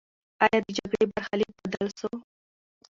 [0.43, 2.09] آیا د جګړې برخلیک بدل سو؟